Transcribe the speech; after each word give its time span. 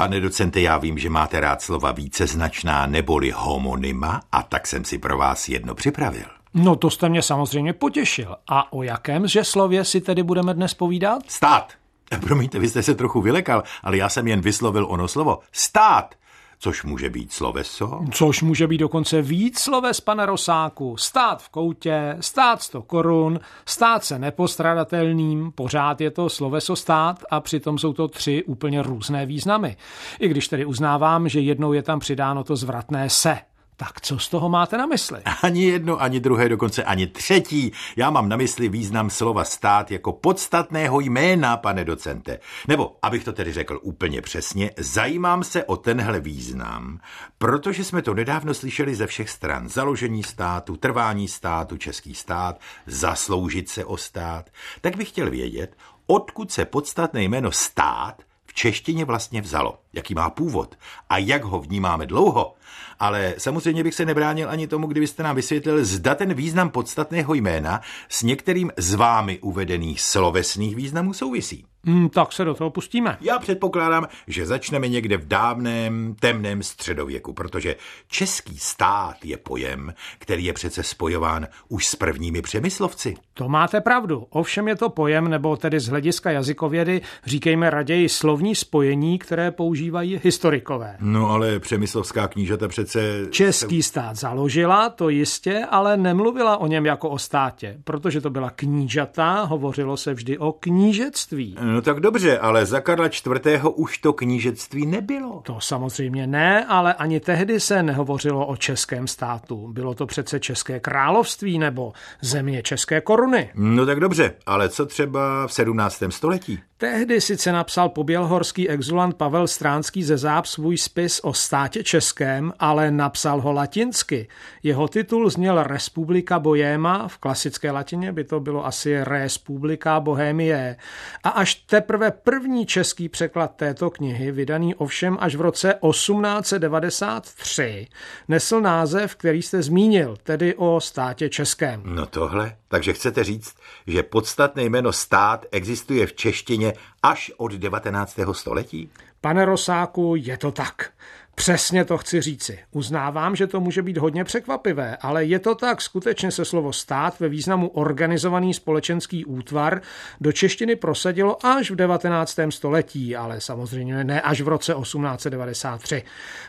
Pane 0.00 0.20
docente, 0.20 0.60
já 0.60 0.78
vím, 0.78 0.98
že 0.98 1.10
máte 1.10 1.40
rád 1.40 1.62
slova 1.62 1.92
víceznačná 1.92 2.86
neboli 2.86 3.30
homonyma 3.30 4.20
a 4.32 4.42
tak 4.42 4.66
jsem 4.66 4.84
si 4.84 4.98
pro 4.98 5.18
vás 5.18 5.48
jedno 5.48 5.74
připravil. 5.74 6.26
No 6.54 6.76
to 6.76 6.90
jste 6.90 7.08
mě 7.08 7.22
samozřejmě 7.22 7.72
potěšil. 7.72 8.36
A 8.48 8.72
o 8.72 8.82
jakém 8.82 9.26
že 9.26 9.44
slově 9.44 9.84
si 9.84 10.00
tedy 10.00 10.22
budeme 10.22 10.54
dnes 10.54 10.74
povídat? 10.74 11.22
Stát. 11.26 11.72
Promiňte, 12.20 12.58
vy 12.58 12.68
jste 12.68 12.82
se 12.82 12.94
trochu 12.94 13.20
vylekal, 13.20 13.62
ale 13.82 13.96
já 13.96 14.08
jsem 14.08 14.28
jen 14.28 14.40
vyslovil 14.40 14.86
ono 14.88 15.08
slovo. 15.08 15.38
Stát 15.52 16.14
což 16.58 16.84
může 16.84 17.10
být 17.10 17.32
sloveso. 17.32 18.00
Což 18.12 18.42
může 18.42 18.66
být 18.66 18.78
dokonce 18.78 19.22
víc 19.22 19.58
sloves, 19.58 20.00
pane 20.00 20.26
Rosáku. 20.26 20.96
Stát 20.96 21.42
v 21.42 21.48
koutě, 21.48 22.16
stát 22.20 22.62
100 22.62 22.82
korun, 22.82 23.40
stát 23.66 24.04
se 24.04 24.18
nepostradatelným, 24.18 25.52
pořád 25.54 26.00
je 26.00 26.10
to 26.10 26.28
sloveso 26.28 26.76
stát 26.76 27.24
a 27.30 27.40
přitom 27.40 27.78
jsou 27.78 27.92
to 27.92 28.08
tři 28.08 28.44
úplně 28.44 28.82
různé 28.82 29.26
významy. 29.26 29.76
I 30.20 30.28
když 30.28 30.48
tedy 30.48 30.64
uznávám, 30.64 31.28
že 31.28 31.40
jednou 31.40 31.72
je 31.72 31.82
tam 31.82 32.00
přidáno 32.00 32.44
to 32.44 32.56
zvratné 32.56 33.10
se. 33.10 33.38
Tak 33.80 34.00
co 34.00 34.18
z 34.18 34.28
toho 34.28 34.48
máte 34.48 34.78
na 34.78 34.86
mysli? 34.86 35.20
Ani 35.42 35.64
jedno, 35.64 36.02
ani 36.02 36.20
druhé, 36.20 36.48
dokonce 36.48 36.84
ani 36.84 37.06
třetí. 37.06 37.72
Já 37.96 38.10
mám 38.10 38.28
na 38.28 38.36
mysli 38.36 38.68
význam 38.68 39.10
slova 39.10 39.44
stát 39.44 39.90
jako 39.90 40.12
podstatného 40.12 41.00
jména, 41.00 41.56
pane 41.56 41.84
docente. 41.84 42.40
Nebo, 42.68 42.96
abych 43.02 43.24
to 43.24 43.32
tedy 43.32 43.52
řekl 43.52 43.80
úplně 43.82 44.22
přesně, 44.22 44.70
zajímám 44.76 45.44
se 45.44 45.64
o 45.64 45.76
tenhle 45.76 46.20
význam, 46.20 47.00
protože 47.38 47.84
jsme 47.84 48.02
to 48.02 48.14
nedávno 48.14 48.54
slyšeli 48.54 48.94
ze 48.94 49.06
všech 49.06 49.30
stran. 49.30 49.68
Založení 49.68 50.22
státu, 50.22 50.76
trvání 50.76 51.28
státu, 51.28 51.76
český 51.76 52.14
stát, 52.14 52.60
zasloužit 52.86 53.68
se 53.68 53.84
o 53.84 53.96
stát. 53.96 54.50
Tak 54.80 54.96
bych 54.96 55.08
chtěl 55.08 55.30
vědět, 55.30 55.76
odkud 56.06 56.52
se 56.52 56.64
podstatné 56.64 57.22
jméno 57.22 57.52
stát 57.52 58.22
češtině 58.58 59.04
vlastně 59.04 59.40
vzalo, 59.40 59.78
jaký 59.92 60.14
má 60.14 60.30
původ 60.30 60.74
a 61.08 61.18
jak 61.18 61.44
ho 61.44 61.60
vnímáme 61.60 62.06
dlouho. 62.06 62.54
Ale 62.98 63.34
samozřejmě 63.38 63.84
bych 63.84 63.94
se 63.94 64.04
nebránil 64.04 64.50
ani 64.50 64.66
tomu, 64.66 64.86
kdybyste 64.86 65.22
nám 65.22 65.36
vysvětlil, 65.36 65.84
zda 65.84 66.14
ten 66.14 66.34
význam 66.34 66.70
podstatného 66.70 67.34
jména 67.34 67.80
s 68.08 68.22
některým 68.22 68.72
z 68.76 68.94
vámi 68.94 69.38
uvedených 69.38 70.00
slovesných 70.00 70.76
významů 70.76 71.12
souvisí. 71.12 71.64
Hmm, 71.88 72.08
tak 72.08 72.32
se 72.32 72.44
do 72.44 72.54
toho 72.54 72.70
pustíme. 72.70 73.16
Já 73.20 73.38
předpokládám, 73.38 74.06
že 74.26 74.46
začneme 74.46 74.88
někde 74.88 75.16
v 75.16 75.28
dávném, 75.28 76.14
temném 76.20 76.62
středověku, 76.62 77.32
protože 77.32 77.76
český 78.08 78.58
stát 78.58 79.24
je 79.24 79.36
pojem, 79.36 79.94
který 80.18 80.44
je 80.44 80.52
přece 80.52 80.82
spojován 80.82 81.46
už 81.68 81.86
s 81.86 81.96
prvními 81.96 82.42
přemyslovci. 82.42 83.16
To 83.34 83.48
máte 83.48 83.80
pravdu. 83.80 84.26
Ovšem 84.30 84.68
je 84.68 84.76
to 84.76 84.88
pojem, 84.88 85.28
nebo 85.28 85.56
tedy 85.56 85.80
z 85.80 85.88
hlediska 85.88 86.30
jazykovědy, 86.30 87.00
říkejme 87.26 87.70
raději 87.70 88.08
slovní 88.08 88.54
spojení, 88.54 89.18
které 89.18 89.50
používají 89.50 90.20
historikové. 90.24 90.96
No 91.00 91.30
ale 91.30 91.60
přemyslovská 91.60 92.28
knížata 92.28 92.68
přece... 92.68 93.26
Český 93.30 93.82
stát 93.82 94.16
založila, 94.16 94.90
to 94.90 95.08
jistě, 95.08 95.64
ale 95.70 95.96
nemluvila 95.96 96.56
o 96.56 96.66
něm 96.66 96.86
jako 96.86 97.08
o 97.10 97.18
státě, 97.18 97.78
protože 97.84 98.20
to 98.20 98.30
byla 98.30 98.50
knížata, 98.50 99.42
hovořilo 99.42 99.96
se 99.96 100.14
vždy 100.14 100.38
o 100.38 100.52
knížectví. 100.52 101.56
No 101.62 101.77
tak 101.82 102.00
dobře, 102.00 102.38
ale 102.38 102.66
za 102.66 102.80
Karla 102.80 103.06
IV. 103.06 103.64
už 103.74 103.98
to 103.98 104.12
knížectví 104.12 104.86
nebylo. 104.86 105.40
To 105.44 105.60
samozřejmě 105.60 106.26
ne, 106.26 106.66
ale 106.66 106.94
ani 106.94 107.20
tehdy 107.20 107.60
se 107.60 107.82
nehovořilo 107.82 108.46
o 108.46 108.56
českém 108.56 109.06
státu. 109.06 109.68
Bylo 109.72 109.94
to 109.94 110.06
přece 110.06 110.40
České 110.40 110.80
království 110.80 111.58
nebo 111.58 111.92
země 112.20 112.62
České 112.62 113.00
koruny. 113.00 113.50
No 113.54 113.86
tak 113.86 114.00
dobře, 114.00 114.34
ale 114.46 114.68
co 114.68 114.86
třeba 114.86 115.46
v 115.46 115.52
17. 115.52 116.02
století? 116.08 116.58
Tehdy 116.80 117.20
sice 117.20 117.52
napsal 117.52 117.88
pobělhorský 117.88 118.68
exulant 118.68 119.16
Pavel 119.16 119.46
Stránský 119.46 120.04
ze 120.04 120.16
Záp 120.18 120.46
svůj 120.46 120.78
spis 120.78 121.20
o 121.22 121.34
státě 121.34 121.84
českém, 121.84 122.52
ale 122.58 122.90
napsal 122.90 123.40
ho 123.40 123.52
latinsky. 123.52 124.28
Jeho 124.62 124.88
titul 124.88 125.30
zněl 125.30 125.62
Respublika 125.62 126.38
Bohéma, 126.38 127.08
v 127.08 127.18
klasické 127.18 127.70
latině 127.70 128.12
by 128.12 128.24
to 128.24 128.40
bylo 128.40 128.66
asi 128.66 129.04
Respublika 129.04 130.00
Bohémie. 130.00 130.76
A 131.24 131.28
až 131.28 131.54
teprve 131.54 132.10
první 132.10 132.66
český 132.66 133.08
překlad 133.08 133.56
této 133.56 133.90
knihy, 133.90 134.32
vydaný 134.32 134.74
ovšem 134.74 135.16
až 135.20 135.34
v 135.34 135.40
roce 135.40 135.74
1893, 135.90 137.86
nesl 138.28 138.60
název, 138.60 139.14
který 139.14 139.42
jste 139.42 139.62
zmínil, 139.62 140.16
tedy 140.22 140.54
o 140.54 140.80
státě 140.80 141.28
českém. 141.28 141.82
No 141.84 142.06
tohle, 142.06 142.56
takže 142.68 142.92
chcete 142.92 143.24
říct, 143.24 143.54
že 143.86 144.02
podstatné 144.02 144.64
jméno 144.64 144.92
stát 144.92 145.46
existuje 145.52 146.06
v 146.06 146.12
češtině 146.12 146.67
až 147.02 147.32
od 147.36 147.52
19. 147.52 148.18
století? 148.32 148.90
Pane 149.20 149.44
Rosáku, 149.44 150.14
je 150.16 150.36
to 150.36 150.52
tak. 150.52 150.92
Přesně 151.38 151.84
to 151.84 151.98
chci 151.98 152.20
říci. 152.20 152.58
Uznávám, 152.72 153.36
že 153.36 153.46
to 153.46 153.60
může 153.60 153.82
být 153.82 153.96
hodně 153.98 154.24
překvapivé, 154.24 154.96
ale 154.96 155.24
je 155.24 155.38
to 155.38 155.54
tak. 155.54 155.80
Skutečně 155.80 156.30
se 156.30 156.44
slovo 156.44 156.72
stát 156.72 157.20
ve 157.20 157.28
významu 157.28 157.68
organizovaný 157.68 158.54
společenský 158.54 159.24
útvar 159.24 159.80
do 160.20 160.32
češtiny 160.32 160.76
prosadilo 160.76 161.46
až 161.46 161.70
v 161.70 161.76
19. 161.76 162.38
století, 162.50 163.16
ale 163.16 163.40
samozřejmě 163.40 164.04
ne 164.04 164.20
až 164.20 164.40
v 164.40 164.48
roce 164.48 164.74
1893. 164.82 166.02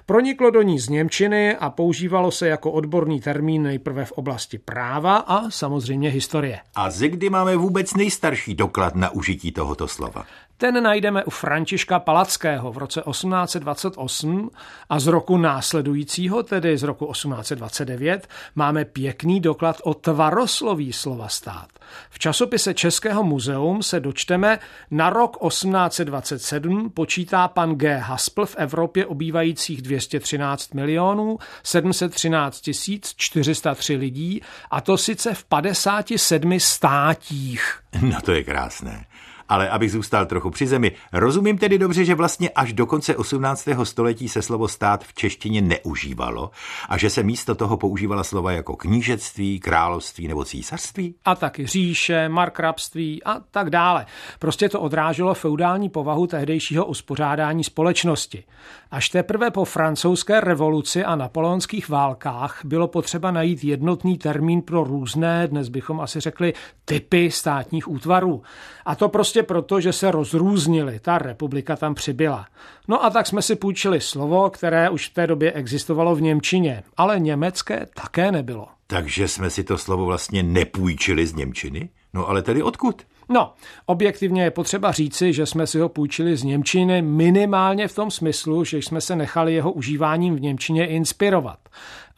Proniklo 0.06 0.52
do 0.52 0.62
ní 0.62 0.80
z 0.80 0.90
Němčiny 0.90 1.56
a 1.56 1.70
používalo 1.70 2.32
se 2.32 2.48
jako 2.48 2.72
odborný 2.72 3.22
termín 3.22 3.64
nejprve 3.64 4.06
v 4.06 4.12
oblasti 4.12 4.58
práva 4.58 5.18
a 5.18 5.50
samozřejmě 5.50 6.10
historie. 6.10 6.60
A 6.76 6.90
ze 6.90 7.08
kdy 7.08 7.30
máme 7.30 7.56
vůbec 7.56 7.94
nejstarší 7.94 8.56
doklad 8.56 8.96
na 8.96 9.10
užití 9.10 9.52
tohoto 9.52 9.88
slova? 9.88 10.26
Ten 10.60 10.84
najdeme 10.84 11.24
u 11.24 11.30
Františka 11.30 12.00
Palackého 12.00 12.72
v 12.72 12.78
roce 12.78 13.02
1828 13.12 14.52
a 14.90 15.00
z 15.00 15.08
roku 15.08 15.38
následujícího, 15.38 16.44
tedy 16.44 16.78
z 16.78 16.84
roku 16.84 17.12
1829, 17.12 18.28
máme 18.56 18.86
pěkný 18.86 19.40
doklad 19.40 19.78
o 19.84 19.94
tvarosloví 19.94 20.94
slova 20.94 21.28
stát. 21.28 21.68
V 22.10 22.20
časopise 22.20 22.74
Českého 22.74 23.24
muzeum 23.24 23.84
se 23.84 24.00
dočteme, 24.00 24.60
na 24.92 25.10
rok 25.10 25.38
1827 25.48 26.90
počítá 26.90 27.48
pan 27.48 27.76
G. 27.76 27.98
Haspl 27.98 28.46
v 28.46 28.56
Evropě 28.56 29.06
obývajících 29.06 29.82
213 29.82 30.74
milionů 30.74 31.38
713 31.64 32.70
403 33.16 33.96
lidí, 33.96 34.42
a 34.72 34.82
to 34.82 34.98
sice 34.98 35.34
v 35.34 35.44
57 35.44 36.60
státích. 36.60 37.80
No 38.02 38.22
to 38.22 38.32
je 38.32 38.44
krásné. 38.44 39.06
Ale 39.50 39.70
abych 39.70 39.92
zůstal 39.92 40.26
trochu 40.26 40.50
při 40.50 40.68
zemi, 40.68 40.92
rozumím 41.14 41.58
tedy 41.58 41.78
dobře, 41.78 42.06
že 42.06 42.16
vlastně 42.16 42.50
až 42.50 42.74
do 42.74 42.86
konce 42.86 43.16
18. 43.16 43.68
století 43.84 44.30
se 44.30 44.42
slovo 44.42 44.68
stát 44.68 45.04
v 45.04 45.14
češtině 45.14 45.62
neužívalo 45.62 46.52
a 46.90 46.98
že 46.98 47.10
se 47.10 47.24
místo 47.24 47.56
toho 47.56 47.78
používala 47.78 48.24
slova 48.24 48.52
jako 48.52 48.76
knížectví, 48.76 49.60
království 49.60 50.28
nebo 50.28 50.46
císařství? 50.46 51.16
A 51.26 51.36
taky 51.36 51.68
říše, 51.68 52.30
markrabství 52.30 53.24
a 53.24 53.40
tak 53.52 53.70
dále. 53.70 54.06
Prostě 54.40 54.70
to 54.70 54.82
odráželo 54.82 55.34
feudální 55.34 55.90
povahu 55.90 56.28
tehdejšího 56.28 56.86
uspořádání 56.86 57.64
společnosti. 57.64 58.44
Až 58.92 59.10
teprve 59.10 59.52
po 59.52 59.66
francouzské 59.66 60.42
revoluci 60.42 61.04
a 61.04 61.16
napoleonských 61.16 61.90
válkách 61.90 62.62
bylo 62.64 62.88
potřeba 62.88 63.32
najít 63.32 63.64
jednotný 63.64 64.18
termín 64.18 64.62
pro 64.62 64.84
různé, 64.84 65.48
dnes 65.48 65.70
bychom 65.70 66.02
asi 66.02 66.20
řekli, 66.20 66.54
typy 66.86 67.32
státních 67.80 67.88
útvarů. 67.88 68.42
A 68.86 68.96
to 68.96 69.10
prostě 69.10 69.44
proto, 69.44 69.82
že 69.82 69.94
se 69.94 70.12
rozrůznili, 70.12 71.00
ta 71.00 71.18
republika 71.18 71.76
tam 71.76 71.96
přibyla. 71.96 72.48
No 72.88 73.04
a 73.04 73.10
tak 73.10 73.28
jsme 73.28 73.42
si 73.42 73.56
půjčili 73.56 74.02
slovo, 74.02 74.50
které 74.50 74.90
už 74.90 75.10
v 75.10 75.14
té 75.14 75.28
době 75.28 75.52
existovalo 75.52 76.16
v 76.16 76.22
Němčině, 76.22 76.84
ale 76.98 77.20
německé 77.20 77.88
také 77.96 78.32
nebylo. 78.32 78.68
Takže 78.88 79.28
jsme 79.28 79.50
si 79.50 79.64
to 79.64 79.78
slovo 79.78 80.06
vlastně 80.06 80.44
nepůjčili 80.44 81.28
z 81.28 81.34
Němčiny? 81.34 81.90
No 82.14 82.28
ale 82.28 82.42
tedy 82.42 82.64
odkud? 82.64 83.04
No, 83.30 83.54
objektivně 83.86 84.44
je 84.44 84.52
potřeba 84.52 84.92
říci, 84.92 85.34
že 85.34 85.46
jsme 85.46 85.68
si 85.68 85.80
ho 85.80 85.90
půjčili 85.90 86.38
z 86.38 86.44
Němčiny 86.44 87.02
minimálně 87.02 87.88
v 87.88 87.96
tom 87.96 88.12
smyslu, 88.12 88.64
že 88.64 88.78
jsme 88.78 89.02
se 89.02 89.16
nechali 89.16 89.54
jeho 89.54 89.72
užíváním 89.72 90.36
v 90.36 90.42
Němčině 90.42 90.88
inspirovat. 90.88 91.60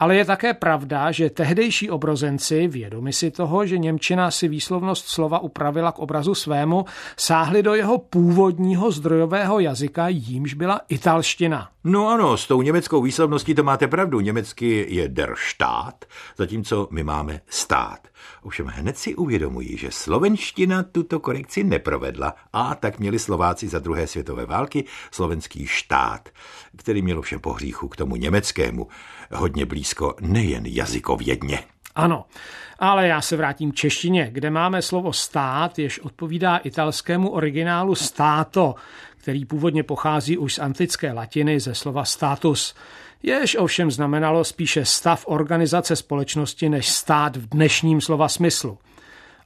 Ale 0.02 0.16
je 0.16 0.24
také 0.24 0.54
pravda, 0.54 1.12
že 1.12 1.30
tehdejší 1.30 1.90
obrozenci, 1.90 2.68
vědomi 2.68 3.12
si 3.12 3.30
toho, 3.30 3.66
že 3.66 3.78
Němčina 3.78 4.30
si 4.30 4.48
výslovnost 4.48 5.08
slova 5.08 5.38
upravila 5.38 5.92
k 5.92 5.98
obrazu 5.98 6.34
svému, 6.34 6.84
sáhli 7.16 7.62
do 7.62 7.74
jeho 7.74 7.98
původního 7.98 8.90
zdrojového 8.90 9.60
jazyka, 9.60 10.08
jímž 10.08 10.54
byla 10.54 10.80
italština. 10.88 11.68
No 11.84 12.08
ano, 12.08 12.36
s 12.36 12.46
tou 12.46 12.62
německou 12.62 13.02
výslovností 13.02 13.54
to 13.54 13.62
máte 13.62 13.88
pravdu. 13.88 14.20
Německy 14.20 14.86
je 14.88 15.08
der 15.08 15.34
Staat, 15.50 16.04
zatímco 16.36 16.88
my 16.90 17.04
máme 17.04 17.40
stát. 17.46 17.98
Ovšem 18.42 18.66
hned 18.66 18.98
si 18.98 19.14
uvědomují, 19.14 19.76
že 19.76 19.90
slovenština 19.90 20.82
tuto 20.82 21.20
korekci 21.20 21.64
neprovedla 21.64 22.34
a 22.52 22.74
tak 22.74 22.98
měli 22.98 23.18
Slováci 23.18 23.68
za 23.68 23.78
druhé 23.78 24.06
světové 24.06 24.46
války 24.46 24.84
slovenský 25.10 25.66
štát, 25.66 26.28
který 26.76 27.02
měl 27.02 27.22
všem 27.22 27.40
pohříchu 27.40 27.88
k 27.88 27.96
tomu 27.96 28.16
německému 28.16 28.88
hodně 29.32 29.66
blízko 29.92 30.14
nejen 30.20 30.66
jazykovědně. 30.66 31.58
Ano, 31.94 32.24
ale 32.78 33.08
já 33.08 33.20
se 33.20 33.36
vrátím 33.36 33.72
k 33.72 33.74
češtině, 33.74 34.28
kde 34.32 34.50
máme 34.50 34.82
slovo 34.82 35.12
stát, 35.12 35.78
jež 35.78 36.00
odpovídá 36.00 36.56
italskému 36.56 37.30
originálu 37.30 37.94
státo, 37.94 38.74
který 39.16 39.44
původně 39.44 39.82
pochází 39.82 40.38
už 40.38 40.54
z 40.54 40.58
antické 40.58 41.12
latiny 41.12 41.60
ze 41.60 41.74
slova 41.74 42.04
status, 42.04 42.74
jež 43.22 43.56
ovšem 43.56 43.90
znamenalo 43.90 44.44
spíše 44.44 44.84
stav 44.84 45.24
organizace 45.26 45.96
společnosti 45.96 46.68
než 46.68 46.88
stát 46.88 47.36
v 47.36 47.48
dnešním 47.48 48.00
slova 48.00 48.28
smyslu. 48.28 48.78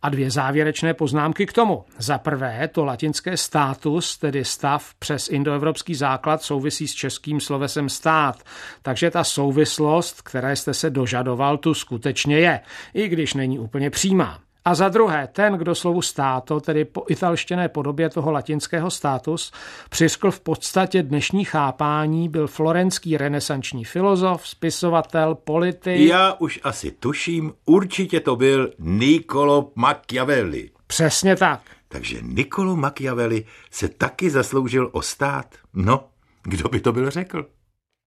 A 0.03 0.09
dvě 0.09 0.31
závěrečné 0.31 0.95
poznámky 0.95 1.47
k 1.47 1.53
tomu. 1.53 1.85
Za 1.99 2.19
prvé, 2.19 2.69
to 2.69 2.85
latinské 2.85 3.37
status, 3.37 4.19
tedy 4.19 4.45
stav 4.45 4.95
přes 4.99 5.29
indoevropský 5.29 5.95
základ, 5.95 6.43
souvisí 6.43 6.89
s 6.89 6.95
českým 6.95 7.41
slovesem 7.41 7.89
stát. 7.89 8.43
Takže 8.83 9.11
ta 9.11 9.25
souvislost, 9.25 10.23
které 10.23 10.57
jste 10.57 10.75
se 10.75 10.91
dožadoval, 10.91 11.59
tu 11.59 11.75
skutečně 11.75 12.39
je, 12.39 12.61
i 12.95 13.09
když 13.09 13.35
není 13.35 13.59
úplně 13.59 13.91
přímá. 13.91 14.46
A 14.67 14.75
za 14.75 14.89
druhé, 14.89 15.29
ten, 15.33 15.55
kdo 15.55 15.75
slovu 15.75 16.03
státo, 16.03 16.61
tedy 16.61 16.85
po 16.85 17.05
italštěné 17.09 17.69
podobě 17.69 18.11
toho 18.11 18.31
latinského 18.31 18.91
status, 18.91 19.53
přiskl 19.91 20.31
v 20.31 20.41
podstatě 20.41 21.03
dnešní 21.03 21.45
chápání, 21.45 22.29
byl 22.29 22.47
florenský 22.47 23.17
renesanční 23.17 23.85
filozof, 23.85 24.49
spisovatel, 24.49 25.35
politik. 25.35 26.01
Já 26.01 26.33
už 26.33 26.61
asi 26.63 26.91
tuším, 26.91 27.53
určitě 27.65 28.21
to 28.21 28.37
byl 28.37 28.71
Niccolo 28.79 29.73
Machiavelli. 29.75 30.71
Přesně 30.87 31.37
tak. 31.37 31.61
Takže 31.89 32.19
Niccolo 32.23 32.77
Machiavelli 32.77 33.45
se 33.71 33.89
taky 33.89 34.31
zasloužil 34.31 34.91
o 34.93 35.03
stát. 35.03 35.47
No, 35.75 36.05
kdo 36.43 36.69
by 36.69 36.81
to 36.81 36.93
byl 36.93 37.11
řekl? 37.11 37.47